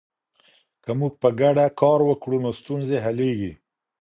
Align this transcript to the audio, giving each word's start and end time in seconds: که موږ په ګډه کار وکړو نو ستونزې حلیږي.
که 0.83 0.91
موږ 0.99 1.13
په 1.21 1.29
ګډه 1.39 1.65
کار 1.81 1.99
وکړو 2.09 2.37
نو 2.43 2.51
ستونزې 2.59 2.97
حلیږي. 3.05 3.51